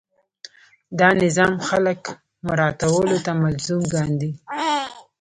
[0.99, 2.01] دا نظام خلک
[2.47, 4.31] مراعاتولو ته ملزم کاندي.